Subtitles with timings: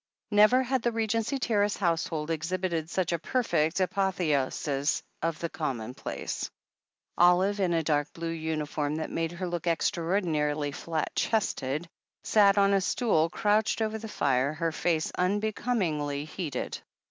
[0.31, 6.49] Never had the Regency Terrace household exhibited such a perfect apotheosis of the commonplace.
[7.19, 11.87] Olive, in a dark blue uniform that made her look extraordinarily flat chested,
[12.23, 16.79] sat on a stool crouched over the fire, her face unbecomingly heated.